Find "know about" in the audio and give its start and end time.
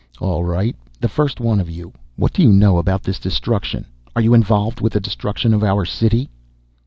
2.51-3.03